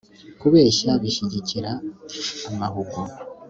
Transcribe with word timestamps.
kubeshya 0.39 0.91
bishyigikira 1.01 1.71
amahugu 2.49 2.99